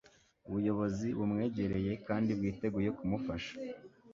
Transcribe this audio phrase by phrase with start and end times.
[0.47, 3.53] ubuyobozi bumwegereye kandi bwiteguye kumufasha.